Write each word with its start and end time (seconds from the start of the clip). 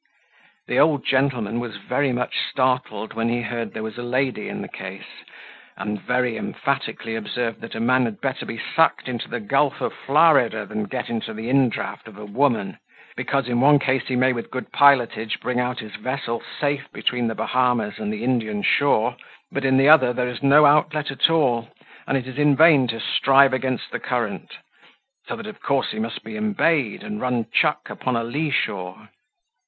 The 0.67 0.79
old 0.79 1.05
gentleman 1.05 1.59
was 1.59 1.77
very 1.77 2.11
much 2.11 2.35
startled 2.49 3.13
when 3.13 3.29
he 3.29 3.43
heard 3.43 3.71
there 3.71 3.83
was 3.83 3.99
a 3.99 4.01
lady 4.01 4.49
in 4.49 4.63
the 4.63 4.67
case, 4.67 5.13
and 5.77 6.01
very 6.01 6.37
emphatically 6.37 7.15
observed, 7.15 7.61
that 7.61 7.75
a 7.75 7.79
man 7.79 8.05
had 8.05 8.19
better 8.19 8.43
be 8.47 8.59
sucked 8.75 9.07
into 9.07 9.29
the 9.29 9.39
gulf 9.39 9.79
of 9.79 9.93
Florida 9.93 10.65
than 10.65 10.79
once 10.79 10.89
get 10.91 11.11
into 11.11 11.35
the 11.35 11.49
indraught 11.51 12.07
of 12.07 12.17
a 12.17 12.25
woman; 12.25 12.79
because, 13.15 13.47
in 13.47 13.61
one 13.61 13.77
case, 13.77 14.07
he 14.07 14.15
may 14.15 14.33
with 14.33 14.49
good 14.49 14.71
pilotage 14.71 15.39
bring 15.39 15.59
out 15.59 15.77
his 15.81 15.95
vessel 15.97 16.41
safe 16.59 16.91
between 16.91 17.27
the 17.27 17.35
Bahamas 17.35 17.99
and 17.99 18.11
the 18.11 18.23
Indian 18.23 18.63
shore; 18.63 19.15
but 19.51 19.63
in 19.63 19.77
the 19.77 19.87
other 19.87 20.13
there 20.13 20.27
is 20.29 20.41
no 20.41 20.65
outlet 20.65 21.11
at 21.11 21.29
all, 21.29 21.67
and 22.07 22.17
it 22.17 22.25
is 22.25 22.39
in 22.39 22.55
vain 22.55 22.87
to 22.87 22.99
strive 22.99 23.53
against 23.53 23.91
the 23.91 23.99
current; 23.99 24.51
so 25.27 25.35
that 25.35 25.45
of 25.45 25.61
course 25.61 25.91
he 25.91 25.99
must 25.99 26.23
be 26.23 26.35
embayed, 26.35 27.03
and 27.03 27.21
run 27.21 27.45
chuck 27.53 27.87
upon 27.91 28.15
a 28.15 28.23
lee 28.23 28.49
shore. 28.49 29.09